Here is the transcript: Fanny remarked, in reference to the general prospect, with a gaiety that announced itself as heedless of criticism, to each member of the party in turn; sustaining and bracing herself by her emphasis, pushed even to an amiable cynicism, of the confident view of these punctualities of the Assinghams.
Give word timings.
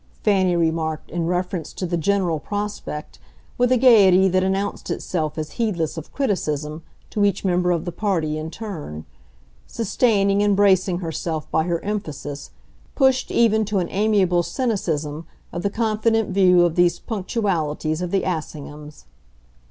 Fanny 0.23 0.55
remarked, 0.55 1.11
in 1.11 1.27
reference 1.27 1.71
to 1.73 1.85
the 1.85 1.95
general 1.95 2.39
prospect, 2.39 3.19
with 3.59 3.71
a 3.71 3.77
gaiety 3.77 4.27
that 4.29 4.43
announced 4.43 4.89
itself 4.89 5.37
as 5.37 5.51
heedless 5.51 5.95
of 5.95 6.11
criticism, 6.11 6.81
to 7.11 7.23
each 7.23 7.45
member 7.45 7.69
of 7.69 7.85
the 7.85 7.91
party 7.91 8.35
in 8.39 8.49
turn; 8.49 9.05
sustaining 9.67 10.41
and 10.41 10.55
bracing 10.55 11.01
herself 11.01 11.51
by 11.51 11.65
her 11.65 11.79
emphasis, 11.85 12.49
pushed 12.95 13.29
even 13.29 13.63
to 13.63 13.77
an 13.77 13.89
amiable 13.91 14.41
cynicism, 14.41 15.27
of 15.53 15.61
the 15.61 15.69
confident 15.69 16.29
view 16.31 16.65
of 16.65 16.73
these 16.73 16.97
punctualities 16.99 18.01
of 18.01 18.09
the 18.09 18.23
Assinghams. 18.23 19.05